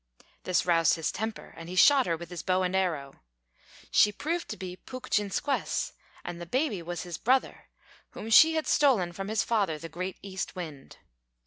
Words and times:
This 0.45 0.65
roused 0.65 0.95
his 0.95 1.11
temper, 1.11 1.53
and 1.55 1.69
he 1.69 1.75
shot 1.75 2.07
her 2.07 2.17
with 2.17 2.31
his 2.31 2.41
bow 2.41 2.63
and 2.63 2.75
arrow. 2.75 3.21
She 3.91 4.11
proved 4.11 4.49
to 4.49 4.57
be 4.57 4.75
Pūkjinsquess, 4.87 5.91
and 6.25 6.41
the 6.41 6.47
baby 6.47 6.81
was 6.81 7.03
his 7.03 7.19
brother, 7.19 7.65
whom 8.09 8.31
she 8.31 8.55
had 8.55 8.65
stolen 8.65 9.13
from 9.13 9.27
his 9.27 9.43
father, 9.43 9.77
the 9.77 9.89
great 9.89 10.17
East 10.23 10.55
Wind. 10.55 10.97